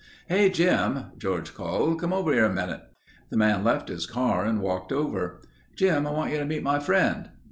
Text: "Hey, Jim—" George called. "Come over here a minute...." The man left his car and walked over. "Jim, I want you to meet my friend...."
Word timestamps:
"Hey, 0.27 0.49
Jim—" 0.49 1.11
George 1.19 1.53
called. 1.53 1.99
"Come 1.99 2.11
over 2.11 2.33
here 2.33 2.45
a 2.45 2.49
minute...." 2.51 2.81
The 3.29 3.37
man 3.37 3.63
left 3.63 3.87
his 3.87 4.07
car 4.07 4.45
and 4.45 4.59
walked 4.59 4.91
over. 4.91 5.43
"Jim, 5.75 6.07
I 6.07 6.11
want 6.11 6.31
you 6.31 6.39
to 6.39 6.45
meet 6.45 6.63
my 6.63 6.79
friend...." 6.79 7.29